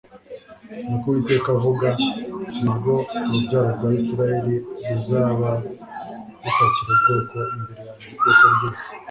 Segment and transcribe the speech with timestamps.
[0.87, 1.87] ni ko Uwiteka avuga,
[2.63, 2.93] ni bwo
[3.25, 4.55] urubyaro rwa Isiraeli
[4.87, 5.49] ruzaba
[6.43, 8.83] rutakiri ubwoko imbere yanjye iteka ryose: